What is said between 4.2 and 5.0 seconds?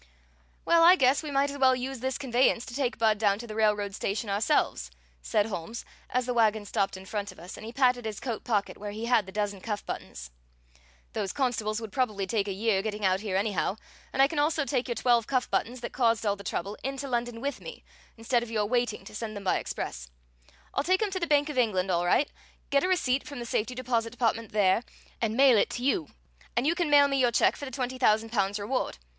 ourselves,"